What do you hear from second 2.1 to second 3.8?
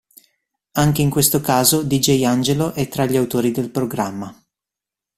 Angelo è tra gli autori del